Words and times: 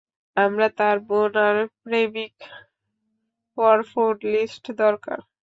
আমরা 0.37 0.67
তার 0.77 0.97
বোন 1.07 1.31
আর 1.47 1.55
প্রেমিকপর 1.83 2.47
ফোন 3.91 4.15
লিস্ট 4.33 4.65
দরকার। 4.81 5.19